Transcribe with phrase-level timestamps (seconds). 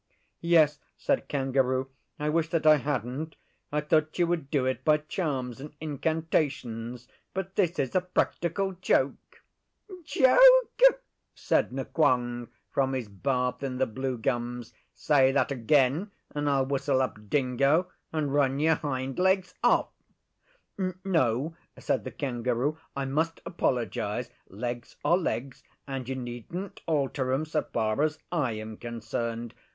[0.39, 1.87] 'Yes,' said Kangaroo.
[2.17, 3.35] 'I wish that I hadn't.
[3.71, 8.71] I thought you would do it by charms and incantations, but this is a practical
[8.81, 9.43] joke.'
[10.03, 11.03] 'Joke!'
[11.35, 14.73] said Nqong from his bath in the blue gums.
[14.95, 19.91] 'Say that again and I'll whistle up Dingo and run your hind legs off.'
[21.05, 22.75] 'No,' said the Kangaroo.
[22.95, 24.31] 'I must apologise.
[24.49, 29.53] Legs are legs, and you needn't alter 'em so far as I am concerned.